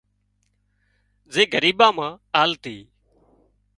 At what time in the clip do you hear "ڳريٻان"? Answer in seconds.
1.53-1.91